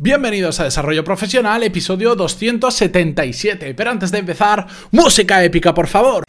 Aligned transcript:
Bienvenidos 0.00 0.60
a 0.60 0.64
Desarrollo 0.64 1.02
Profesional, 1.02 1.64
episodio 1.64 2.14
277. 2.14 3.74
Pero 3.74 3.90
antes 3.90 4.12
de 4.12 4.18
empezar, 4.18 4.68
música 4.92 5.42
épica, 5.42 5.74
por 5.74 5.88
favor. 5.88 6.22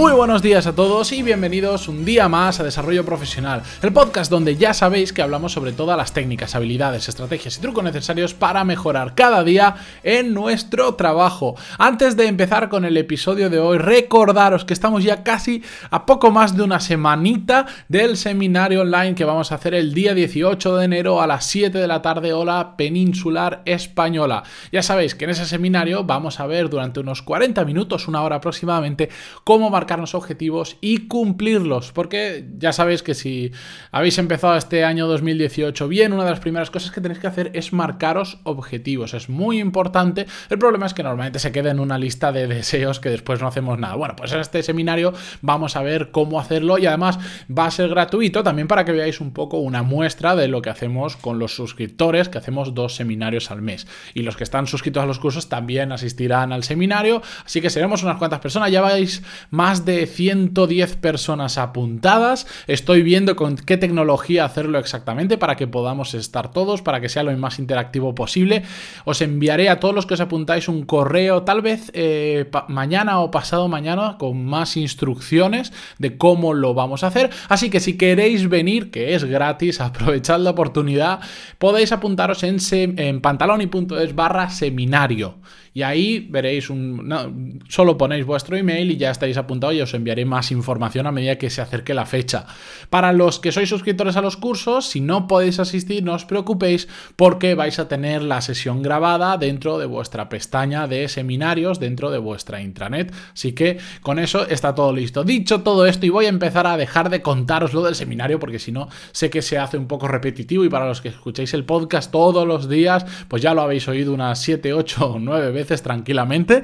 Muy 0.00 0.14
buenos 0.14 0.40
días 0.40 0.66
a 0.66 0.74
todos 0.74 1.12
y 1.12 1.22
bienvenidos 1.22 1.86
un 1.86 2.06
día 2.06 2.26
más 2.26 2.58
a 2.58 2.64
Desarrollo 2.64 3.04
Profesional, 3.04 3.62
el 3.82 3.92
podcast 3.92 4.30
donde 4.30 4.56
ya 4.56 4.72
sabéis 4.72 5.12
que 5.12 5.20
hablamos 5.20 5.52
sobre 5.52 5.72
todas 5.72 5.94
las 5.94 6.14
técnicas, 6.14 6.54
habilidades, 6.54 7.06
estrategias 7.10 7.58
y 7.58 7.60
trucos 7.60 7.84
necesarios 7.84 8.32
para 8.32 8.64
mejorar 8.64 9.14
cada 9.14 9.44
día 9.44 9.74
en 10.02 10.32
nuestro 10.32 10.94
trabajo. 10.94 11.54
Antes 11.76 12.16
de 12.16 12.28
empezar 12.28 12.70
con 12.70 12.86
el 12.86 12.96
episodio 12.96 13.50
de 13.50 13.58
hoy, 13.58 13.76
recordaros 13.76 14.64
que 14.64 14.72
estamos 14.72 15.04
ya 15.04 15.22
casi 15.22 15.62
a 15.90 16.06
poco 16.06 16.30
más 16.30 16.56
de 16.56 16.62
una 16.62 16.80
semanita 16.80 17.66
del 17.88 18.16
seminario 18.16 18.80
online 18.80 19.14
que 19.14 19.26
vamos 19.26 19.52
a 19.52 19.56
hacer 19.56 19.74
el 19.74 19.92
día 19.92 20.14
18 20.14 20.78
de 20.78 20.84
enero 20.86 21.20
a 21.20 21.26
las 21.26 21.44
7 21.44 21.76
de 21.76 21.86
la 21.86 22.00
tarde 22.00 22.32
hora 22.32 22.74
peninsular 22.78 23.60
española. 23.66 24.44
Ya 24.72 24.82
sabéis 24.82 25.14
que 25.14 25.26
en 25.26 25.32
ese 25.32 25.44
seminario 25.44 26.04
vamos 26.04 26.40
a 26.40 26.46
ver 26.46 26.70
durante 26.70 27.00
unos 27.00 27.20
40 27.20 27.66
minutos, 27.66 28.08
una 28.08 28.22
hora 28.22 28.36
aproximadamente, 28.36 29.10
cómo 29.44 29.68
marcarnos 29.90 30.14
objetivos 30.14 30.76
y 30.80 31.08
cumplirlos, 31.08 31.90
porque 31.90 32.46
ya 32.58 32.72
sabéis 32.72 33.02
que 33.02 33.14
si 33.14 33.50
habéis 33.90 34.18
empezado 34.18 34.54
este 34.56 34.84
año 34.84 35.08
2018 35.08 35.88
bien, 35.88 36.12
una 36.12 36.22
de 36.22 36.30
las 36.30 36.38
primeras 36.38 36.70
cosas 36.70 36.92
que 36.92 37.00
tenéis 37.00 37.18
que 37.18 37.26
hacer 37.26 37.50
es 37.54 37.72
marcaros 37.72 38.38
objetivos, 38.44 39.14
es 39.14 39.28
muy 39.28 39.58
importante, 39.58 40.26
el 40.48 40.58
problema 40.60 40.86
es 40.86 40.94
que 40.94 41.02
normalmente 41.02 41.40
se 41.40 41.50
queda 41.50 41.72
en 41.72 41.80
una 41.80 41.98
lista 41.98 42.30
de 42.30 42.46
deseos 42.46 43.00
que 43.00 43.08
después 43.08 43.40
no 43.40 43.48
hacemos 43.48 43.80
nada. 43.80 43.96
Bueno, 43.96 44.14
pues 44.14 44.30
en 44.30 44.38
este 44.38 44.62
seminario 44.62 45.12
vamos 45.42 45.74
a 45.74 45.82
ver 45.82 46.12
cómo 46.12 46.38
hacerlo 46.38 46.78
y 46.78 46.86
además 46.86 47.18
va 47.50 47.66
a 47.66 47.70
ser 47.72 47.88
gratuito 47.88 48.44
también 48.44 48.68
para 48.68 48.84
que 48.84 48.92
veáis 48.92 49.20
un 49.20 49.32
poco 49.32 49.58
una 49.58 49.82
muestra 49.82 50.36
de 50.36 50.46
lo 50.46 50.62
que 50.62 50.70
hacemos 50.70 51.16
con 51.16 51.40
los 51.40 51.56
suscriptores, 51.56 52.28
que 52.28 52.38
hacemos 52.38 52.74
dos 52.74 52.94
seminarios 52.94 53.50
al 53.50 53.60
mes. 53.60 53.88
Y 54.14 54.22
los 54.22 54.36
que 54.36 54.44
están 54.44 54.68
suscritos 54.68 55.02
a 55.02 55.06
los 55.06 55.18
cursos 55.18 55.48
también 55.48 55.90
asistirán 55.90 56.52
al 56.52 56.62
seminario, 56.62 57.22
así 57.44 57.60
que 57.60 57.70
seremos 57.70 58.04
unas 58.04 58.18
cuantas 58.18 58.38
personas, 58.38 58.70
ya 58.70 58.82
vais 58.82 59.24
más 59.50 59.79
de 59.84 60.06
110 60.06 60.96
personas 60.96 61.58
apuntadas. 61.58 62.46
Estoy 62.66 63.02
viendo 63.02 63.36
con 63.36 63.56
qué 63.56 63.76
tecnología 63.76 64.44
hacerlo 64.44 64.78
exactamente 64.78 65.38
para 65.38 65.56
que 65.56 65.66
podamos 65.66 66.14
estar 66.14 66.50
todos, 66.50 66.82
para 66.82 67.00
que 67.00 67.08
sea 67.08 67.22
lo 67.22 67.36
más 67.36 67.58
interactivo 67.58 68.14
posible. 68.14 68.62
Os 69.04 69.20
enviaré 69.22 69.68
a 69.68 69.80
todos 69.80 69.94
los 69.94 70.06
que 70.06 70.14
os 70.14 70.20
apuntáis 70.20 70.68
un 70.68 70.84
correo, 70.84 71.42
tal 71.42 71.62
vez 71.62 71.90
eh, 71.94 72.50
mañana 72.68 73.20
o 73.20 73.30
pasado 73.30 73.68
mañana, 73.68 74.16
con 74.18 74.44
más 74.44 74.76
instrucciones 74.76 75.72
de 75.98 76.16
cómo 76.16 76.54
lo 76.54 76.74
vamos 76.74 77.04
a 77.04 77.08
hacer. 77.08 77.30
Así 77.48 77.70
que 77.70 77.80
si 77.80 77.96
queréis 77.96 78.48
venir, 78.48 78.90
que 78.90 79.14
es 79.14 79.24
gratis, 79.24 79.80
aprovechad 79.80 80.40
la 80.40 80.50
oportunidad, 80.50 81.20
podéis 81.58 81.92
apuntaros 81.92 82.42
en, 82.42 82.58
en 82.98 83.20
pantaloni.es 83.20 84.14
barra 84.14 84.50
seminario 84.50 85.36
y 85.72 85.82
ahí 85.82 86.26
veréis 86.30 86.68
un... 86.68 87.60
solo 87.68 87.96
ponéis 87.96 88.26
vuestro 88.26 88.56
email 88.56 88.90
y 88.90 88.96
ya 88.96 89.10
estáis 89.10 89.36
apuntados 89.36 89.76
y 89.76 89.80
os 89.80 89.94
enviaré 89.94 90.24
más 90.24 90.50
información 90.50 91.06
a 91.06 91.12
medida 91.12 91.36
que 91.36 91.48
se 91.48 91.60
acerque 91.60 91.94
la 91.94 92.06
fecha. 92.06 92.46
Para 92.90 93.12
los 93.12 93.38
que 93.38 93.52
sois 93.52 93.68
suscriptores 93.68 94.16
a 94.16 94.20
los 94.20 94.36
cursos, 94.36 94.86
si 94.86 95.00
no 95.00 95.28
podéis 95.28 95.60
asistir, 95.60 96.02
no 96.02 96.14
os 96.14 96.24
preocupéis 96.24 96.88
porque 97.14 97.54
vais 97.54 97.78
a 97.78 97.86
tener 97.86 98.22
la 98.22 98.40
sesión 98.40 98.82
grabada 98.82 99.36
dentro 99.36 99.78
de 99.78 99.86
vuestra 99.86 100.28
pestaña 100.28 100.88
de 100.88 101.08
seminarios, 101.08 101.78
dentro 101.78 102.10
de 102.10 102.18
vuestra 102.18 102.60
intranet. 102.60 103.12
Así 103.32 103.52
que 103.52 103.78
con 104.02 104.18
eso 104.18 104.48
está 104.48 104.74
todo 104.74 104.92
listo. 104.92 105.22
Dicho 105.22 105.62
todo 105.62 105.86
esto, 105.86 106.04
y 106.04 106.08
voy 106.08 106.26
a 106.26 106.30
empezar 106.30 106.66
a 106.66 106.76
dejar 106.76 107.10
de 107.10 107.22
contaros 107.22 107.74
lo 107.74 107.84
del 107.84 107.94
seminario 107.94 108.40
porque 108.40 108.58
si 108.58 108.72
no, 108.72 108.88
sé 109.12 109.30
que 109.30 109.40
se 109.40 109.56
hace 109.56 109.78
un 109.78 109.86
poco 109.86 110.08
repetitivo 110.08 110.64
y 110.64 110.68
para 110.68 110.86
los 110.86 111.00
que 111.00 111.10
escucháis 111.10 111.54
el 111.54 111.64
podcast 111.64 112.10
todos 112.10 112.44
los 112.44 112.68
días, 112.68 113.06
pues 113.28 113.40
ya 113.40 113.54
lo 113.54 113.62
habéis 113.62 113.86
oído 113.86 114.12
unas 114.12 114.40
7, 114.40 114.72
8 114.72 115.06
o 115.06 115.18
9 115.20 115.52
veces 115.52 115.59
tranquilamente. 115.64 116.62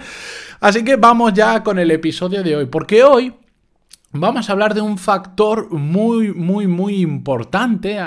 Así 0.61 0.85
que 0.85 0.97
vamos 0.97 1.33
ya 1.33 1.63
con 1.63 1.79
el 1.79 1.91
episodio 1.91 2.43
de 2.43 2.57
hoy, 2.57 2.67
porque 2.67 3.05
hoy 3.05 3.33
Vamos 4.13 4.49
a 4.49 4.53
hablar 4.53 4.73
de 4.73 4.81
un 4.81 4.99
factor 4.99 5.71
muy, 5.73 6.33
muy, 6.33 6.67
muy 6.67 7.03
importante, 7.03 7.99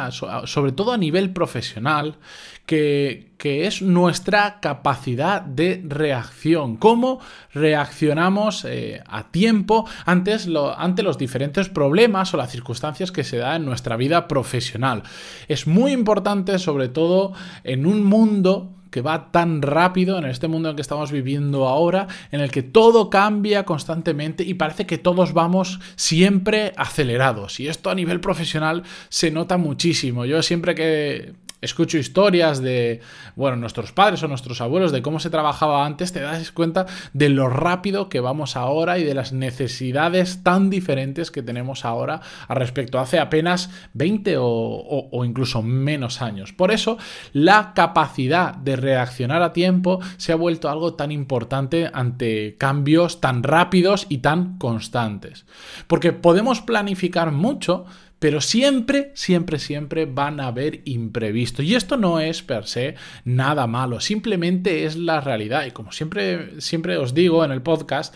sobre 0.46 0.72
todo 0.72 0.94
a 0.94 0.98
nivel 0.98 1.34
profesional, 1.34 2.18
que, 2.66 3.28
es 3.40 3.82
nuestra 3.82 4.60
capacidad 4.60 5.42
de 5.42 5.84
reacción. 5.86 6.78
Cómo 6.78 7.20
reaccionamos 7.54 8.66
eh, 8.66 9.02
a 9.08 9.32
tiempo 9.32 9.88
antes 10.06 10.48
ante 10.78 11.04
los 11.04 11.18
diferentes 11.18 11.70
problemas 11.70 12.34
o 12.34 12.38
las 12.38 12.52
circunstancias 12.52 13.12
que 13.12 13.24
se 13.24 13.38
dan 13.38 13.62
en 13.62 13.66
nuestra 13.66 13.96
vida 13.96 14.28
profesional. 14.28 15.04
Es 15.48 15.68
muy 15.68 15.92
importante, 15.92 16.60
sobre 16.60 16.90
todo 16.90 17.34
en 17.64 17.86
un 17.86 18.04
mundo 18.04 18.79
que 18.90 19.02
va 19.02 19.32
tan 19.32 19.62
rápido 19.62 20.18
en 20.18 20.26
este 20.26 20.48
mundo 20.48 20.70
en 20.70 20.76
que 20.76 20.82
estamos 20.82 21.12
viviendo 21.12 21.68
ahora, 21.68 22.08
en 22.32 22.42
el 22.42 22.52
que 22.52 22.64
todo 22.64 23.10
cambia 23.10 23.64
constantemente 23.66 24.44
y 24.44 24.56
parece 24.56 24.86
que 24.86 24.98
todos 24.98 25.34
vamos 25.34 25.80
siempre 25.96 26.74
acelerados. 26.78 27.60
Y 27.60 27.68
esto 27.68 27.90
a 27.90 27.96
nivel 27.96 28.20
profesional 28.20 28.84
se 29.10 29.32
nota 29.32 29.58
muchísimo. 29.58 30.26
Yo 30.26 30.42
siempre 30.42 30.76
que 30.76 31.34
escucho 31.62 31.98
historias 31.98 32.62
de, 32.62 33.02
bueno, 33.36 33.58
nuestros 33.58 33.92
padres 33.92 34.24
o 34.24 34.28
nuestros 34.28 34.62
abuelos, 34.62 34.92
de 34.92 35.02
cómo 35.02 35.20
se 35.20 35.30
trabajaba 35.30 35.86
antes, 35.86 36.14
te 36.14 36.22
das 36.22 36.52
cuenta 36.52 36.86
de 37.14 37.30
lo 37.30 37.50
rápido 37.50 38.10
que 38.10 38.20
vamos 38.20 38.56
ahora 38.56 38.98
y 38.98 39.04
de 39.04 39.14
las 39.14 39.34
necesidades 39.34 40.44
tan 40.44 40.70
diferentes 40.70 41.32
que 41.32 41.44
tenemos 41.44 41.86
ahora 41.86 42.22
a 42.48 42.56
respecto 42.56 43.00
hace 43.00 43.20
apenas 43.20 43.70
20 43.94 44.38
o, 44.38 45.10
o 45.12 45.26
incluso 45.26 45.62
menos 45.62 46.22
años. 46.22 46.54
Por 46.54 46.72
eso, 46.72 46.98
la 47.34 47.74
capacidad 47.74 48.56
de 48.56 48.76
reaccionar 48.76 49.42
a 49.42 49.54
tiempo 49.54 50.00
se 50.18 50.32
ha 50.32 50.36
vuelto 50.36 50.70
algo 50.70 50.94
tan 50.94 51.12
importante 51.12 51.90
ante 51.94 52.56
cambios 52.58 53.22
tan 53.22 53.44
rápidos 53.44 54.06
y 54.10 54.20
tan 54.20 54.58
constantes. 54.58 55.46
Porque 55.88 56.14
podemos 56.14 56.62
planificar 56.62 57.32
mucho, 57.32 57.86
pero 58.20 58.42
siempre, 58.42 59.12
siempre, 59.16 59.60
siempre 59.60 60.06
van 60.06 60.40
a 60.40 60.48
haber 60.48 60.82
imprevistos. 60.86 61.66
Y 61.66 61.76
esto 61.76 61.98
no 61.98 62.20
es 62.20 62.42
per 62.44 62.68
se 62.68 62.96
nada 63.24 63.66
malo, 63.66 64.02
simplemente 64.02 64.86
es 64.86 64.96
la 64.96 65.22
realidad. 65.22 65.66
Y 65.66 65.72
como 65.72 65.92
siempre, 65.92 66.62
siempre 66.62 66.98
os 66.98 67.14
digo 67.14 67.44
en 67.44 67.52
el 67.52 67.62
podcast, 67.62 68.14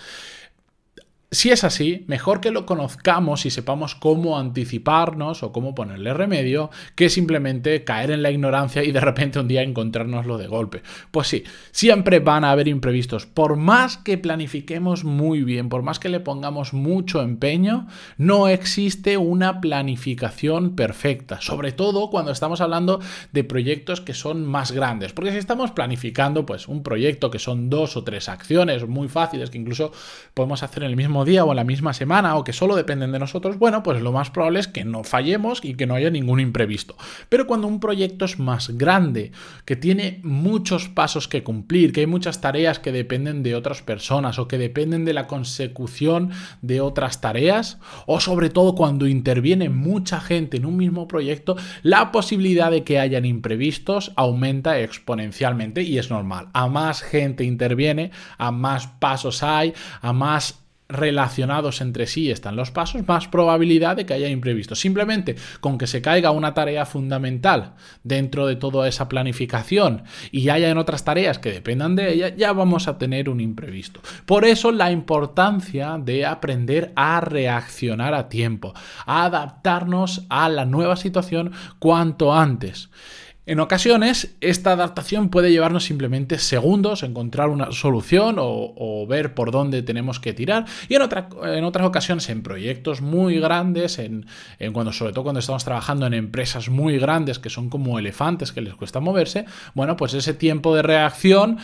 si 1.34 1.50
es 1.50 1.64
así, 1.64 2.06
mejor 2.08 2.42
que 2.42 2.52
lo 2.52 2.66
conozcamos 2.66 3.46
y 3.46 3.50
sepamos 3.50 3.96
cómo 3.96 4.38
anticiparnos 4.38 5.42
o 5.42 5.52
cómo 5.52 5.74
ponerle 5.74 6.14
remedio 6.14 6.70
que 6.96 7.10
simplemente 7.10 7.84
caer 7.84 8.12
en 8.12 8.22
la 8.22 8.30
ignorancia 8.32 8.84
y 8.84 8.92
de 8.92 9.00
repente 9.00 9.40
un 9.40 9.48
día 9.48 9.64
encontrárnoslo 9.64 10.38
de 10.38 10.48
golpe. 10.48 10.84
Pues 11.12 11.28
sí, 11.28 11.44
siempre 11.72 12.20
van 12.20 12.44
a 12.44 12.52
haber 12.52 12.68
imprevistos. 12.68 13.26
Por 13.26 13.56
más 13.56 13.98
que 13.98 14.18
planifiquemos 14.18 15.04
muy 15.04 15.44
bien, 15.44 15.70
por 15.70 15.82
más 15.82 16.00
que 16.00 16.10
le 16.10 16.20
pongamos 16.20 16.74
mucho 16.74 17.22
empeño, 17.22 17.88
no 18.18 18.48
existe 18.48 19.18
una 19.18 19.60
planificación 19.60 20.76
perfecta. 20.76 21.42
Sobre 21.42 21.72
todo 21.72 22.10
cuando 22.10 22.32
estamos 22.32 22.62
hablando 22.62 23.00
de 23.32 23.44
proyectos 23.44 24.02
que 24.02 24.14
son 24.14 24.46
más 24.46 24.72
grandes. 24.72 25.14
Porque 25.14 25.32
si 25.32 25.38
estamos 25.38 25.72
planificando 25.72 26.46
pues 26.46 26.68
un 26.68 26.84
proyecto 26.84 27.32
que 27.32 27.40
son 27.40 27.70
dos 27.70 27.98
o 27.98 28.04
tres 28.04 28.30
acciones 28.30 28.88
muy 28.88 29.08
fáciles 29.08 29.50
que 29.50 29.58
incluso 29.58 29.92
podemos 30.34 30.62
hacer 30.62 30.84
en 30.84 30.90
el 30.90 30.96
mismo 30.96 31.23
día 31.26 31.46
o 31.46 31.52
en 31.52 31.58
la 31.58 31.64
misma 31.64 31.94
semana 31.94 32.36
o 32.36 32.44
que 32.44 32.54
solo 32.54 32.76
dependen 32.76 33.12
de 33.12 33.20
nosotros, 33.20 33.58
bueno, 33.58 33.84
pues 33.84 34.02
lo 34.02 34.12
más 34.12 34.30
probable 34.30 34.60
es 34.60 34.68
que 34.68 34.86
no 34.86 35.04
fallemos 35.04 35.64
y 35.64 35.76
que 35.76 35.86
no 35.86 35.96
haya 35.96 36.10
ningún 36.10 36.40
imprevisto. 36.40 36.96
Pero 37.30 37.48
cuando 37.48 37.68
un 37.68 37.80
proyecto 37.80 38.26
es 38.26 38.40
más 38.40 38.70
grande, 38.78 39.32
que 39.66 39.76
tiene 39.76 40.20
muchos 40.24 40.90
pasos 40.90 41.28
que 41.28 41.44
cumplir, 41.44 41.94
que 41.94 42.02
hay 42.02 42.08
muchas 42.08 42.42
tareas 42.42 42.80
que 42.80 42.92
dependen 42.92 43.44
de 43.44 43.56
otras 43.56 43.82
personas 43.82 44.40
o 44.40 44.48
que 44.48 44.58
dependen 44.58 45.06
de 45.06 45.14
la 45.14 45.28
consecución 45.28 46.31
de 46.62 46.81
otras 46.81 47.22
tareas, 47.22 47.80
o 48.06 48.19
sobre 48.19 48.50
todo 48.50 48.76
cuando 48.76 49.08
interviene 49.08 49.69
mucha 49.69 50.19
gente 50.19 50.58
en 50.58 50.66
un 50.66 50.78
mismo 50.78 51.08
proyecto, 51.08 51.56
la 51.81 52.12
posibilidad 52.12 52.72
de 52.72 52.84
que 52.84 53.00
hayan 53.00 53.26
imprevistos 53.26 54.12
aumenta 54.16 54.80
exponencialmente 54.80 55.84
y 55.84 55.98
es 55.98 56.10
normal. 56.10 56.50
A 56.54 56.68
más 56.68 57.02
gente 57.02 57.44
interviene, 57.44 58.12
a 58.38 58.52
más 58.52 58.88
pasos 58.88 59.44
hay, 59.44 59.74
a 60.02 60.14
más 60.14 60.62
relacionados 60.94 61.81
entre 61.81 62.07
sí 62.07 62.31
están 62.31 62.56
los 62.56 62.72
pasos, 62.72 63.06
más 63.07 63.28
probabilidad 63.28 63.98
de 63.98 64.06
que 64.06 64.13
haya 64.13 64.30
imprevistos. 64.30 64.80
Simplemente 64.80 65.36
con 65.60 65.78
que 65.78 65.88
se 65.88 66.01
caiga 66.01 66.31
una 66.31 66.54
tarea 66.54 66.86
fundamental 66.86 67.74
dentro 68.04 68.48
de 68.48 68.56
toda 68.56 68.88
esa 68.88 69.10
planificación 69.10 70.04
y 70.31 70.50
haya 70.50 70.69
en 70.69 70.78
otras 70.78 71.04
tareas 71.04 71.40
que 71.40 71.51
dependan 71.51 71.95
de 71.95 72.13
ella, 72.13 72.36
ya 72.36 72.54
vamos 72.54 72.88
a 72.88 72.98
tener 72.98 73.30
un 73.30 73.42
imprevisto. 73.42 74.01
Por 74.25 74.45
eso 74.45 74.72
la 74.72 74.92
importancia 74.92 75.98
de 76.00 76.25
aprender 76.25 76.94
a 76.95 77.19
reaccionar 77.22 78.13
a 78.13 78.30
tiempo, 78.30 78.74
a 79.06 79.25
adaptarnos 79.25 80.25
a 80.30 80.50
la 80.50 80.66
nueva 80.66 80.95
situación 80.95 81.51
cuanto 81.80 82.34
antes. 82.34 82.90
En 83.45 83.60
ocasiones, 83.60 84.38
esta 84.40 84.72
adaptación 84.72 85.28
puede 85.28 85.51
llevarnos 85.51 85.84
simplemente 85.84 86.40
segundos, 86.40 87.04
encontrar 87.04 87.50
una 87.50 87.74
solución 87.74 88.38
o, 88.40 89.06
ver 89.10 89.36
por 89.36 89.51
dónde 89.51 89.81
tenemos 89.81 90.22
que 90.22 90.31
tirar. 90.31 90.66
Y 90.88 90.95
en, 90.95 91.01
en 91.01 91.63
otras 91.66 91.86
ocasiones, 91.86 92.30
en 92.30 92.42
proyectos 92.42 93.01
muy 93.01 93.42
grandes, 93.42 94.00
en, 94.00 94.25
cuando, 94.72 94.94
sobre 94.94 95.12
todo 95.12 95.24
cuando 95.24 95.42
estamos 95.42 95.66
trabajando 95.66 96.07
en 96.07 96.13
empresas 96.13 96.69
muy 96.69 96.98
grandes 96.98 97.38
que 97.38 97.50
son 97.50 97.69
como 97.69 98.00
elefantes 98.00 98.54
que 98.54 98.62
les 98.62 98.75
cuesta 98.75 99.01
moverse, 99.01 99.44
bueno, 99.74 99.98
pues 99.98 100.13
ese 100.13 100.34
tiempo 100.34 100.74
de 100.74 100.81
reacción 100.81 101.57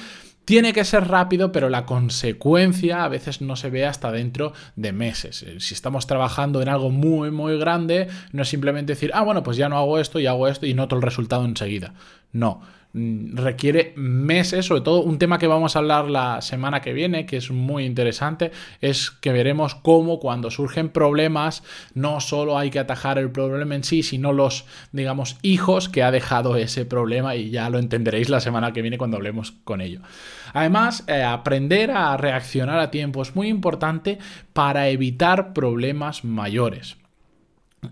tiene 0.45 0.73
que 0.73 0.83
ser 0.83 1.07
rápido, 1.07 1.51
pero 1.51 1.69
la 1.69 1.85
consecuencia 1.85 3.03
a 3.03 3.07
veces 3.07 3.41
no 3.41 3.55
se 3.55 3.69
ve 3.69 3.85
hasta 3.85 4.11
dentro 4.11 4.53
de 4.75 4.91
meses. 4.91 5.43
Eh, 5.43 5.59
si 5.59 5.73
estamos 5.73 6.07
trabajando 6.07 6.61
en 6.61 6.69
algo 6.69 6.89
muy, 6.89 7.29
muy 7.29 7.57
grande, 7.57 8.07
no 8.31 8.41
es 8.41 8.49
simplemente 8.49 8.93
decir, 8.93 9.11
ah, 9.13 9.21
bueno, 9.21 9.43
pues 9.43 9.57
ya 9.57 9.69
no 9.69 9.77
hago 9.77 9.99
esto 9.99 10.19
y 10.19 10.25
hago 10.25 10.47
esto 10.47 10.65
y 10.65 10.73
noto 10.73 10.95
el 10.95 11.01
resultado 11.01 11.45
enseguida. 11.45 11.93
No, 12.31 12.61
requiere 12.93 13.93
meses, 13.95 14.65
sobre 14.65 14.81
todo 14.81 15.01
un 15.01 15.19
tema 15.19 15.37
que 15.37 15.45
vamos 15.45 15.75
a 15.75 15.79
hablar 15.79 16.09
la 16.09 16.41
semana 16.41 16.81
que 16.81 16.93
viene, 16.93 17.25
que 17.25 17.37
es 17.37 17.51
muy 17.51 17.85
interesante, 17.85 18.51
es 18.81 19.11
que 19.11 19.31
veremos 19.31 19.75
cómo 19.75 20.19
cuando 20.19 20.49
surgen 20.49 20.89
problemas 20.89 21.63
no 21.93 22.19
solo 22.19 22.57
hay 22.57 22.71
que 22.71 22.79
atajar 22.79 23.19
el 23.19 23.31
problema 23.31 23.75
en 23.75 23.83
sí, 23.83 24.01
sino 24.01 24.33
los, 24.33 24.65
digamos, 24.91 25.37
hijos 25.43 25.87
que 25.87 26.01
ha 26.01 26.11
dejado 26.11 26.55
ese 26.55 26.85
problema 26.85 27.35
y 27.35 27.51
ya 27.51 27.69
lo 27.69 27.77
entenderéis 27.77 28.29
la 28.29 28.39
semana 28.39 28.73
que 28.73 28.81
viene 28.81 28.97
cuando 28.97 29.17
hablemos 29.17 29.51
con 29.63 29.81
ello. 29.81 30.01
Además, 30.53 31.03
eh, 31.07 31.21
aprender 31.21 31.91
a 31.91 32.17
reaccionar 32.17 32.79
a 32.79 32.89
tiempo 32.89 33.21
es 33.21 33.35
muy 33.35 33.49
importante 33.49 34.17
para 34.53 34.89
evitar 34.89 35.53
problemas 35.53 36.23
mayores. 36.23 36.97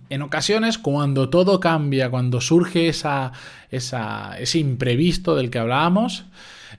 En 0.09 0.21
ocasiones, 0.21 0.77
cuando 0.77 1.29
todo 1.29 1.59
cambia, 1.59 2.09
cuando 2.09 2.41
surge 2.41 2.89
esa, 2.89 3.31
ese 3.69 4.59
imprevisto 4.59 5.35
del 5.35 5.49
que 5.49 5.59
hablábamos, 5.59 6.25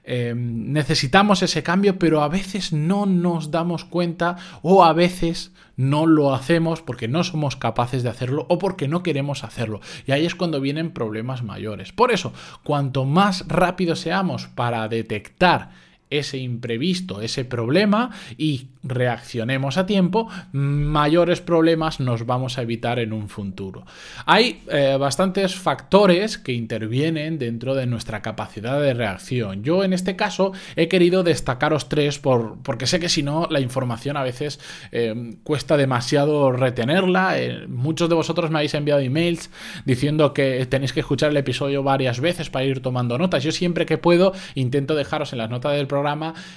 eh, 0.05 0.35
necesitamos 0.35 1.43
ese 1.43 1.63
cambio, 1.63 1.99
pero 1.99 2.23
a 2.23 2.29
veces 2.29 2.73
no 2.73 3.07
nos 3.07 3.51
damos 3.51 3.85
cuenta 3.85 4.37
o 4.63 4.85
a 4.85 4.93
veces 4.93 5.53
no 5.77 6.07
lo 6.07 6.35
hacemos 6.35 6.83
porque 6.83 7.09
no 7.09 7.25
somos 7.25 7.57
capaces 7.57 8.03
de 8.03 8.11
hacerlo 8.11 8.47
o 8.49 8.59
porque 8.59 8.89
no 8.89 9.03
queremos 9.03 9.45
hacerlo. 9.45 9.81
Y 10.07 10.13
ahí 10.13 10.27
es 10.27 10.35
cuando 10.35 10.61
vienen 10.61 10.93
problemas 10.93 11.43
mayores. 11.43 11.93
Por 11.93 12.11
eso, 12.11 12.33
cuanto 12.63 13.05
más 13.05 13.45
rápido 13.49 13.97
seamos 13.97 14.47
para 14.49 14.89
detectar 14.89 15.71
ese 16.11 16.39
imprevisto, 16.39 17.21
ese 17.21 17.45
problema 17.45 18.11
y 18.37 18.69
reaccionemos 18.83 19.77
a 19.77 19.87
tiempo, 19.87 20.29
mayores 20.53 21.41
problemas 21.41 22.01
nos 22.01 22.27
vamos 22.27 22.59
a 22.59 22.63
evitar 22.63 22.99
en 22.99 23.13
un 23.13 23.29
futuro. 23.29 23.85
Hay 24.25 24.63
eh, 24.69 24.97
bastantes 24.99 25.55
factores 25.55 26.39
que 26.39 26.53
intervienen 26.53 27.39
dentro 27.39 27.75
de 27.75 27.87
nuestra 27.87 28.23
capacidad 28.23 28.81
de 28.81 28.95
reacción. 28.95 29.63
Yo 29.63 29.85
en 29.85 29.93
este 29.93 30.17
caso 30.17 30.53
he 30.77 30.89
querido 30.89 31.23
destacaros 31.23 31.89
tres 31.89 32.19
por, 32.19 32.59
porque 32.63 32.87
sé 32.87 33.01
que 33.01 33.09
si 33.09 33.23
no 33.23 33.47
la 33.51 33.61
información 33.61 34.17
a 34.17 34.23
veces 34.23 34.61
eh, 34.93 35.35
cuesta 35.43 35.77
demasiado 35.77 36.53
retenerla. 36.53 37.39
Eh, 37.39 37.67
muchos 37.69 38.09
de 38.09 38.15
vosotros 38.15 38.51
me 38.51 38.59
habéis 38.59 38.75
enviado 38.75 39.01
emails 39.01 39.51
diciendo 39.85 40.33
que 40.33 40.65
tenéis 40.67 40.93
que 40.93 41.01
escuchar 41.01 41.31
el 41.31 41.37
episodio 41.37 41.83
varias 41.83 42.21
veces 42.21 42.49
para 42.51 42.65
ir 42.65 42.81
tomando 42.81 43.19
notas. 43.19 43.43
Yo 43.43 43.53
siempre 43.53 43.87
que 43.87 43.99
puedo 43.99 44.33
intento 44.55 44.95
dejaros 44.95 45.33
en 45.33 45.39
las 45.39 45.51
notas 45.51 45.73
del 45.73 45.87
programa 45.87 45.98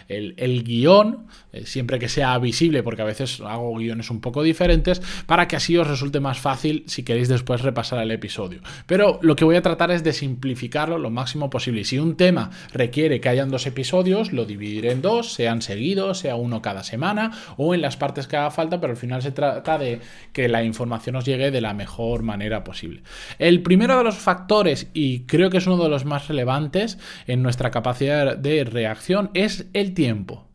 el, 0.08 0.34
el 0.38 0.64
guion, 0.64 1.28
siempre 1.66 2.00
que 2.00 2.10
sea 2.10 2.38
visible, 2.38 2.84
porque 2.84 3.02
a 3.02 3.06
veces 3.06 3.42
hago 3.42 3.76
guiones 3.76 4.10
un 4.10 4.22
poco 4.22 4.44
diferentes, 4.44 5.02
para 5.26 5.48
que 5.48 5.56
así 5.56 5.78
os 5.78 5.88
resulte 5.88 6.20
más 6.20 6.40
fácil 6.40 6.84
si 6.88 7.04
queréis 7.04 7.28
después 7.28 7.62
repasar 7.62 8.02
el 8.02 8.12
episodio. 8.12 8.62
Pero 8.86 9.20
lo 9.22 9.36
que 9.36 9.46
voy 9.46 9.56
a 9.56 9.62
tratar 9.62 9.92
es 9.92 10.04
de 10.04 10.14
simplificarlo 10.14 10.98
lo 10.98 11.10
máximo 11.10 11.50
posible. 11.50 11.82
Y 11.82 11.86
si 11.86 12.00
un 12.00 12.16
tema 12.16 12.52
requiere 12.74 13.20
que 13.20 13.30
hayan 13.30 13.50
dos 13.50 13.66
episodios, 13.68 14.34
lo 14.34 14.46
dividiré 14.46 14.92
en 14.92 15.02
dos, 15.02 15.34
sean 15.34 15.62
seguidos, 15.62 16.20
sea 16.20 16.36
uno 16.36 16.62
cada 16.62 16.84
semana 16.84 17.32
o 17.58 17.74
en 17.74 17.82
las 17.82 17.98
partes 17.98 18.28
que 18.28 18.38
haga 18.38 18.52
falta, 18.52 18.80
pero 18.80 18.92
al 18.92 18.98
final 18.98 19.22
se 19.22 19.32
trata 19.32 19.78
de 19.78 20.00
que 20.34 20.48
la 20.48 20.64
información 20.64 21.16
os 21.16 21.26
llegue 21.26 21.52
de 21.52 21.62
la 21.62 21.74
mejor 21.74 22.24
manera 22.24 22.64
posible. 22.64 23.02
El 23.40 23.62
primero 23.62 23.98
de 23.98 24.04
los 24.04 24.16
factores, 24.16 24.88
y 24.94 25.22
creo 25.22 25.50
que 25.50 25.58
es 25.58 25.68
uno 25.68 25.82
de 25.84 25.90
los 25.90 26.06
más 26.06 26.28
relevantes 26.28 26.98
en 27.28 27.42
nuestra 27.42 27.72
capacidad 27.72 28.38
de 28.38 28.64
reacción, 28.64 29.31
es 29.34 29.68
el 29.74 29.94
tiempo. 29.94 30.48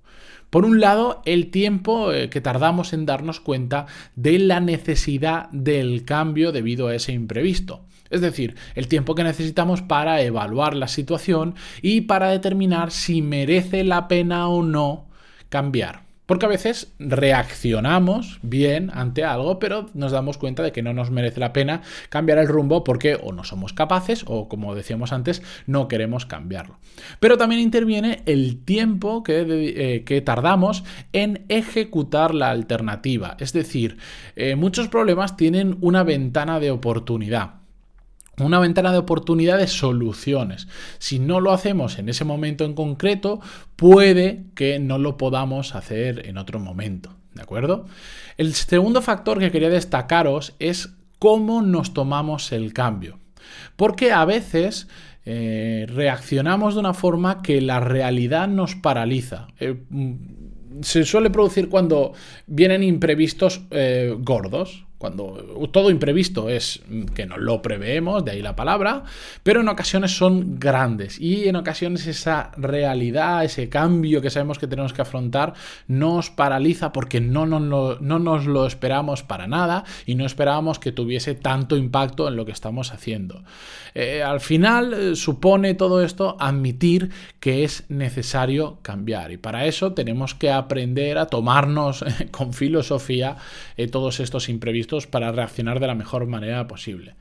Por 0.50 0.64
un 0.64 0.80
lado, 0.80 1.22
el 1.26 1.50
tiempo 1.50 2.12
eh, 2.12 2.30
que 2.30 2.40
tardamos 2.40 2.92
en 2.92 3.04
darnos 3.04 3.40
cuenta 3.40 3.86
de 4.14 4.38
la 4.38 4.60
necesidad 4.60 5.50
del 5.50 6.04
cambio 6.04 6.52
debido 6.52 6.88
a 6.88 6.94
ese 6.94 7.12
imprevisto. 7.12 7.84
Es 8.10 8.20
decir, 8.20 8.54
el 8.74 8.86
tiempo 8.86 9.14
que 9.14 9.24
necesitamos 9.24 9.82
para 9.82 10.22
evaluar 10.22 10.74
la 10.76 10.88
situación 10.88 11.56
y 11.82 12.02
para 12.02 12.30
determinar 12.30 12.92
si 12.92 13.20
merece 13.20 13.82
la 13.82 14.06
pena 14.06 14.48
o 14.48 14.62
no 14.62 15.08
cambiar. 15.48 16.05
Porque 16.26 16.46
a 16.46 16.48
veces 16.48 16.92
reaccionamos 16.98 18.40
bien 18.42 18.90
ante 18.92 19.24
algo, 19.24 19.58
pero 19.58 19.90
nos 19.94 20.12
damos 20.12 20.38
cuenta 20.38 20.62
de 20.62 20.72
que 20.72 20.82
no 20.82 20.92
nos 20.92 21.10
merece 21.10 21.40
la 21.40 21.52
pena 21.52 21.82
cambiar 22.08 22.38
el 22.38 22.48
rumbo 22.48 22.84
porque 22.84 23.16
o 23.22 23.32
no 23.32 23.44
somos 23.44 23.72
capaces 23.72 24.24
o, 24.26 24.48
como 24.48 24.74
decíamos 24.74 25.12
antes, 25.12 25.42
no 25.66 25.88
queremos 25.88 26.26
cambiarlo. 26.26 26.78
Pero 27.20 27.38
también 27.38 27.60
interviene 27.60 28.22
el 28.26 28.64
tiempo 28.64 29.22
que, 29.22 30.04
eh, 30.06 30.20
tardamos 30.22 30.84
en 31.12 31.44
ejecutar 31.48 32.34
la 32.34 32.50
alternativa. 32.50 33.36
Es 33.38 33.52
decir, 33.52 33.98
eh, 34.34 34.56
muchos 34.56 34.88
problemas 34.88 35.36
tienen 35.36 35.78
una 35.80 36.02
ventana 36.02 36.58
de 36.58 36.70
oportunidad 36.70 37.55
una 38.38 38.58
ventana 38.58 38.92
de 38.92 38.98
oportunidad 38.98 39.58
de 39.58 39.66
soluciones. 39.66 40.68
Si 40.98 41.18
no 41.18 41.40
lo 41.40 41.52
hacemos 41.52 41.98
en 41.98 42.08
ese 42.08 42.24
momento 42.24 42.64
en 42.64 42.74
concreto, 42.74 43.40
puede 43.76 44.44
que 44.54 44.78
no 44.78 44.98
lo 44.98 45.16
podamos 45.16 45.74
hacer 45.74 46.26
en 46.26 46.38
otro 46.38 46.58
momento. 46.58 47.16
¿De 47.34 47.42
acuerdo? 47.42 47.86
El 48.36 48.54
segundo 48.54 49.02
factor 49.02 49.38
que 49.38 49.50
quería 49.50 49.68
destacaros 49.68 50.54
es 50.58 50.94
cómo 51.18 51.62
nos 51.62 51.92
tomamos 51.92 52.52
el 52.52 52.72
cambio. 52.72 53.18
Porque 53.76 54.12
a 54.12 54.24
veces 54.24 54.88
eh, 55.24 55.86
reaccionamos 55.88 56.74
de 56.74 56.80
una 56.80 56.94
forma 56.94 57.42
que 57.42 57.60
la 57.60 57.80
realidad 57.80 58.48
nos 58.48 58.74
paraliza. 58.74 59.48
Eh, 59.58 59.74
mm, 59.90 60.14
se 60.82 61.04
suele 61.04 61.30
producir 61.30 61.68
cuando 61.68 62.12
vienen 62.46 62.82
imprevistos 62.82 63.62
eh, 63.70 64.14
gordos, 64.18 64.85
cuando 64.98 65.68
todo 65.72 65.90
imprevisto 65.90 66.48
es 66.48 66.80
que 67.14 67.26
no 67.26 67.36
lo 67.36 67.60
preveemos, 67.60 68.24
de 68.24 68.32
ahí 68.32 68.42
la 68.42 68.56
palabra, 68.56 69.04
pero 69.42 69.60
en 69.60 69.68
ocasiones 69.68 70.16
son 70.16 70.58
grandes 70.58 71.20
y 71.20 71.48
en 71.48 71.56
ocasiones 71.56 72.06
esa 72.06 72.50
realidad, 72.56 73.44
ese 73.44 73.68
cambio 73.68 74.22
que 74.22 74.30
sabemos 74.30 74.58
que 74.58 74.66
tenemos 74.66 74.94
que 74.94 75.02
afrontar, 75.02 75.52
nos 75.86 76.30
paraliza 76.30 76.92
porque 76.92 77.20
no, 77.20 77.44
no, 77.44 77.60
no 77.60 78.18
nos 78.18 78.46
lo 78.46 78.66
esperamos 78.66 79.22
para 79.22 79.46
nada 79.46 79.84
y 80.06 80.14
no 80.14 80.24
esperábamos 80.24 80.78
que 80.78 80.92
tuviese 80.92 81.34
tanto 81.34 81.76
impacto 81.76 82.26
en 82.28 82.36
lo 82.36 82.46
que 82.46 82.52
estamos 82.52 82.92
haciendo. 82.92 83.44
Eh, 83.94 84.22
al 84.22 84.40
final 84.40 84.92
eh, 84.92 85.16
supone 85.16 85.74
todo 85.74 86.02
esto 86.02 86.36
admitir 86.38 87.10
que 87.40 87.64
es 87.64 87.84
necesario 87.88 88.78
cambiar 88.82 89.32
y 89.32 89.36
para 89.36 89.66
eso 89.66 89.92
tenemos 89.92 90.34
que 90.34 90.50
aprender 90.50 91.18
a 91.18 91.26
tomarnos 91.26 92.04
con 92.30 92.52
filosofía 92.52 93.36
eh, 93.76 93.88
todos 93.88 94.20
estos 94.20 94.48
imprevistos 94.48 94.85
para 95.06 95.32
reaccionar 95.32 95.80
de 95.80 95.86
la 95.86 95.94
mejor 95.94 96.26
manera 96.26 96.66
posible. 96.66 97.16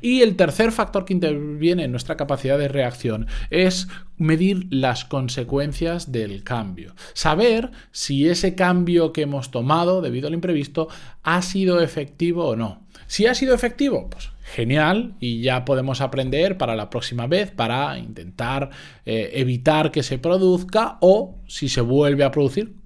Y 0.00 0.22
el 0.22 0.36
tercer 0.36 0.72
factor 0.72 1.04
que 1.04 1.12
interviene 1.12 1.84
en 1.84 1.90
nuestra 1.90 2.16
capacidad 2.16 2.58
de 2.58 2.68
reacción 2.68 3.26
es 3.50 3.88
medir 4.16 4.66
las 4.70 5.04
consecuencias 5.04 6.12
del 6.12 6.42
cambio. 6.42 6.94
Saber 7.12 7.70
si 7.92 8.28
ese 8.28 8.54
cambio 8.54 9.12
que 9.12 9.22
hemos 9.22 9.50
tomado 9.50 10.00
debido 10.00 10.28
al 10.28 10.34
imprevisto 10.34 10.88
ha 11.22 11.42
sido 11.42 11.80
efectivo 11.80 12.46
o 12.46 12.56
no. 12.56 12.86
Si 13.06 13.26
ha 13.26 13.34
sido 13.34 13.54
efectivo, 13.54 14.08
pues 14.08 14.30
genial 14.54 15.14
y 15.20 15.42
ya 15.42 15.64
podemos 15.64 16.00
aprender 16.00 16.58
para 16.58 16.74
la 16.74 16.90
próxima 16.90 17.26
vez 17.26 17.50
para 17.50 17.98
intentar 17.98 18.70
eh, 19.06 19.30
evitar 19.34 19.92
que 19.92 20.02
se 20.02 20.18
produzca 20.18 20.98
o 21.00 21.38
si 21.46 21.68
se 21.68 21.80
vuelve 21.80 22.24
a 22.24 22.30
producir 22.30 22.79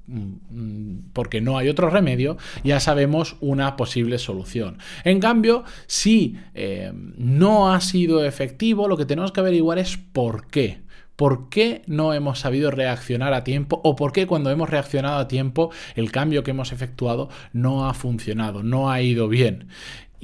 porque 1.13 1.41
no 1.41 1.57
hay 1.59 1.69
otro 1.69 1.91
remedio, 1.91 2.37
ya 2.63 2.81
sabemos 2.81 3.37
una 3.41 3.77
posible 3.77 4.19
solución. 4.19 4.79
En 5.05 5.21
cambio, 5.21 5.65
si 5.87 6.37
eh, 6.55 6.93
no 7.17 7.73
ha 7.73 7.81
sido 7.81 8.25
efectivo, 8.25 8.89
lo 8.89 8.97
que 8.97 9.07
tenemos 9.07 9.33
que 9.33 9.41
averiguar 9.41 9.79
es 9.79 9.97
por 9.97 10.47
qué. 10.49 10.83
¿Por 11.17 11.49
qué 11.49 11.83
no 11.87 12.13
hemos 12.13 12.41
sabido 12.41 12.73
reaccionar 12.73 13.35
a 13.35 13.45
tiempo 13.45 13.81
o 13.85 13.95
por 13.95 14.13
qué 14.13 14.27
cuando 14.27 14.51
hemos 14.51 14.69
reaccionado 14.69 15.19
a 15.19 15.29
tiempo 15.29 15.71
el 15.95 16.11
cambio 16.11 16.43
que 16.43 16.51
hemos 16.51 16.73
efectuado 16.73 17.29
no 17.53 17.89
ha 17.89 17.95
funcionado, 17.95 18.65
no 18.65 18.91
ha 18.91 19.01
ido 19.01 19.29
bien? 19.29 19.69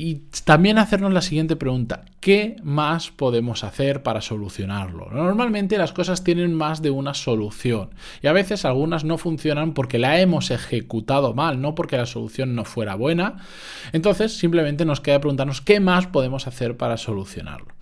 Y 0.03 0.23
también 0.47 0.79
hacernos 0.79 1.13
la 1.13 1.21
siguiente 1.21 1.57
pregunta, 1.57 2.07
¿qué 2.21 2.57
más 2.63 3.11
podemos 3.11 3.65
hacer 3.65 4.03
para 4.03 4.23
solucionarlo? 4.23 5.11
Normalmente 5.11 5.77
las 5.77 5.93
cosas 5.93 6.25
tienen 6.25 6.55
más 6.55 6.81
de 6.81 6.89
una 6.89 7.13
solución 7.13 7.91
y 8.23 8.27
a 8.27 8.33
veces 8.33 8.65
algunas 8.65 9.05
no 9.05 9.19
funcionan 9.19 9.75
porque 9.75 9.99
la 9.99 10.19
hemos 10.19 10.51
ejecutado 10.51 11.35
mal, 11.35 11.61
no 11.61 11.75
porque 11.75 11.99
la 11.99 12.07
solución 12.07 12.55
no 12.55 12.65
fuera 12.65 12.95
buena. 12.95 13.45
Entonces 13.93 14.39
simplemente 14.39 14.87
nos 14.87 15.03
queda 15.03 15.21
preguntarnos 15.21 15.61
qué 15.61 15.81
más 15.81 16.07
podemos 16.07 16.47
hacer 16.47 16.79
para 16.79 16.97
solucionarlo. 16.97 17.75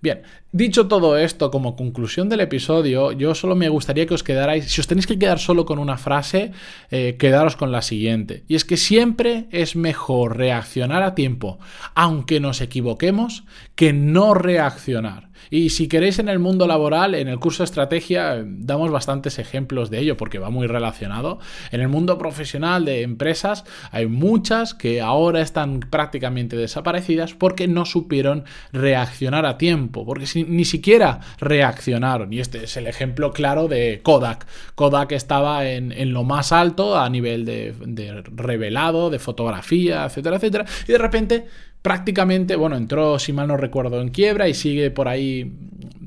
Bien, 0.00 0.22
Dicho 0.56 0.88
todo 0.88 1.18
esto, 1.18 1.50
como 1.50 1.76
conclusión 1.76 2.30
del 2.30 2.40
episodio, 2.40 3.12
yo 3.12 3.34
solo 3.34 3.54
me 3.54 3.68
gustaría 3.68 4.06
que 4.06 4.14
os 4.14 4.22
quedarais, 4.22 4.64
si 4.72 4.80
os 4.80 4.86
tenéis 4.86 5.06
que 5.06 5.18
quedar 5.18 5.38
solo 5.38 5.66
con 5.66 5.78
una 5.78 5.98
frase, 5.98 6.50
eh, 6.90 7.16
quedaros 7.18 7.56
con 7.56 7.72
la 7.72 7.82
siguiente. 7.82 8.42
Y 8.48 8.54
es 8.54 8.64
que 8.64 8.78
siempre 8.78 9.48
es 9.50 9.76
mejor 9.76 10.38
reaccionar 10.38 11.02
a 11.02 11.14
tiempo, 11.14 11.58
aunque 11.94 12.40
nos 12.40 12.62
equivoquemos, 12.62 13.44
que 13.74 13.92
no 13.92 14.32
reaccionar. 14.32 15.26
Y 15.50 15.70
si 15.70 15.88
queréis 15.88 16.18
en 16.18 16.28
el 16.28 16.38
mundo 16.38 16.66
laboral, 16.66 17.14
en 17.14 17.28
el 17.28 17.38
curso 17.38 17.62
de 17.62 17.66
estrategia 17.66 18.44
damos 18.46 18.90
bastantes 18.90 19.38
ejemplos 19.38 19.90
de 19.90 20.00
ello 20.00 20.16
porque 20.16 20.38
va 20.38 20.50
muy 20.50 20.66
relacionado. 20.66 21.38
En 21.70 21.80
el 21.80 21.88
mundo 21.88 22.18
profesional 22.18 22.84
de 22.84 23.02
empresas 23.02 23.64
hay 23.90 24.06
muchas 24.06 24.74
que 24.74 25.00
ahora 25.00 25.40
están 25.40 25.80
prácticamente 25.80 26.56
desaparecidas 26.56 27.34
porque 27.34 27.68
no 27.68 27.84
supieron 27.84 28.44
reaccionar 28.72 29.46
a 29.46 29.58
tiempo, 29.58 30.04
porque 30.04 30.26
ni 30.46 30.64
siquiera 30.64 31.20
reaccionaron. 31.38 32.32
Y 32.32 32.40
este 32.40 32.64
es 32.64 32.76
el 32.76 32.86
ejemplo 32.86 33.32
claro 33.32 33.68
de 33.68 34.00
Kodak. 34.02 34.46
Kodak 34.74 35.12
estaba 35.12 35.68
en, 35.68 36.12
lo 36.12 36.24
más 36.24 36.52
alto 36.52 36.98
a 36.98 37.08
nivel 37.08 37.44
de, 37.44 38.22
revelado, 38.34 39.10
de 39.10 39.18
fotografía, 39.18 40.04
etcétera, 40.04 40.36
etcétera. 40.36 40.64
Y 40.86 40.92
de 40.92 40.98
repente 40.98 41.46
prácticamente, 41.82 42.56
bueno, 42.56 42.76
entró, 42.76 43.18
si 43.20 43.32
mal 43.32 43.46
no 43.46 43.56
recuerdo, 43.56 44.00
en 44.00 44.08
quiebra 44.08 44.48
y 44.48 44.54
sigue 44.54 44.90
por 44.90 45.06
ahí 45.06 45.52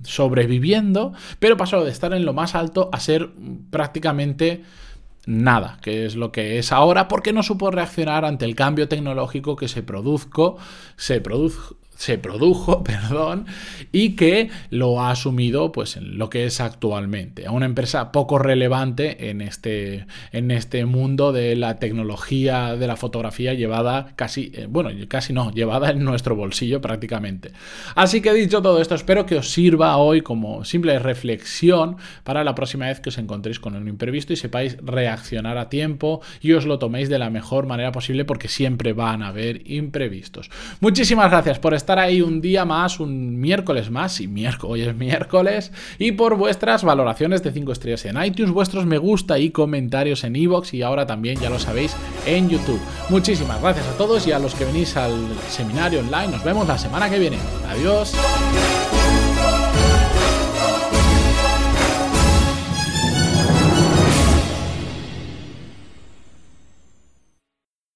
sobreviviendo, 0.03 1.13
pero 1.39 1.55
pasó 1.55 1.85
de 1.85 1.91
estar 1.91 2.13
en 2.13 2.25
lo 2.25 2.33
más 2.33 2.53
alto 2.53 2.89
a 2.91 2.99
ser 2.99 3.29
prácticamente 3.69 4.63
nada, 5.25 5.79
que 5.81 6.05
es 6.05 6.15
lo 6.15 6.31
que 6.31 6.57
es 6.57 6.71
ahora, 6.71 7.07
porque 7.07 7.31
no 7.31 7.43
supo 7.43 7.71
reaccionar 7.71 8.25
ante 8.25 8.45
el 8.45 8.55
cambio 8.55 8.87
tecnológico 8.87 9.55
que 9.55 9.67
se 9.67 9.83
produjo, 9.83 10.57
se 10.97 11.21
produjo 11.21 11.78
se 11.99 12.17
produjo, 12.17 12.81
perdón, 12.85 13.45
y 13.91 14.15
que 14.15 14.49
lo 14.69 15.01
ha 15.01 15.11
asumido 15.11 15.73
pues 15.73 15.97
en 15.97 16.17
lo 16.17 16.29
que 16.29 16.45
es 16.45 16.61
actualmente. 16.61 17.45
A 17.45 17.51
una 17.51 17.65
empresa 17.65 18.13
poco 18.13 18.39
relevante 18.39 19.29
en 19.29 19.41
este, 19.41 20.07
en 20.31 20.49
este 20.49 20.85
mundo 20.85 21.33
de 21.33 21.57
la 21.57 21.77
tecnología 21.77 22.77
de 22.77 22.87
la 22.87 22.95
fotografía 22.95 23.53
llevada 23.53 24.13
casi, 24.15 24.53
eh, 24.55 24.67
bueno, 24.69 24.91
casi 25.09 25.33
no, 25.33 25.51
llevada 25.51 25.89
en 25.89 26.05
nuestro 26.05 26.37
bolsillo 26.37 26.79
prácticamente. 26.79 27.51
Así 27.95 28.21
que 28.21 28.33
dicho 28.33 28.61
todo 28.61 28.81
esto, 28.81 28.95
espero 28.95 29.25
que 29.25 29.35
os 29.35 29.51
sirva 29.51 29.97
hoy 29.97 30.21
como 30.21 30.63
simple 30.63 30.97
reflexión 30.99 31.97
para 32.23 32.45
la 32.45 32.55
próxima 32.55 32.87
vez 32.87 33.01
que 33.01 33.09
os 33.09 33.17
encontréis 33.17 33.59
con 33.59 33.75
un 33.75 33.89
imprevisto 33.89 34.31
y 34.31 34.37
sepáis 34.37 34.77
reaccionar 34.81 35.57
a 35.57 35.67
tiempo 35.67 36.21
y 36.39 36.53
os 36.53 36.65
lo 36.65 36.79
toméis 36.79 37.09
de 37.09 37.19
la 37.19 37.29
mejor 37.29 37.65
manera 37.65 37.91
posible 37.91 38.23
porque 38.23 38.47
siempre 38.47 38.93
van 38.93 39.21
a 39.21 39.27
haber 39.27 39.69
imprevistos. 39.69 40.49
Muchísimas 40.79 41.29
gracias 41.29 41.59
por 41.59 41.73
estar 41.73 41.88
estar 41.89 42.05
ahí 42.05 42.21
un 42.21 42.39
día 42.39 42.65
más, 42.65 42.99
un 42.99 43.39
miércoles 43.39 43.89
más, 43.89 44.21
y 44.21 44.27
miércoles, 44.27 44.71
hoy 44.71 44.81
es 44.87 44.95
miércoles, 44.95 45.71
y 45.97 46.11
por 46.11 46.37
vuestras 46.37 46.83
valoraciones 46.83 47.41
de 47.41 47.51
5 47.51 47.71
estrellas 47.71 48.05
en 48.05 48.23
iTunes, 48.23 48.51
vuestros 48.51 48.85
me 48.85 48.99
gusta 48.99 49.39
y 49.39 49.49
comentarios 49.49 50.23
en 50.23 50.35
iVoox 50.35 50.75
y 50.75 50.83
ahora 50.83 51.07
también, 51.07 51.39
ya 51.39 51.49
lo 51.49 51.57
sabéis, 51.57 51.95
en 52.27 52.47
YouTube. 52.47 52.79
Muchísimas 53.09 53.59
gracias 53.59 53.87
a 53.87 53.97
todos 53.97 54.27
y 54.27 54.31
a 54.31 54.37
los 54.37 54.53
que 54.53 54.65
venís 54.65 54.95
al 54.97 55.13
seminario 55.49 56.01
online. 56.01 56.27
Nos 56.27 56.43
vemos 56.43 56.67
la 56.67 56.77
semana 56.77 57.09
que 57.09 57.17
viene. 57.17 57.37
Adiós. 57.67 58.13